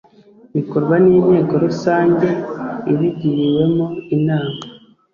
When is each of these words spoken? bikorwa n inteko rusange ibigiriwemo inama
bikorwa 0.55 0.95
n 1.03 1.05
inteko 1.17 1.53
rusange 1.65 2.29
ibigiriwemo 2.91 3.85
inama 4.15 4.59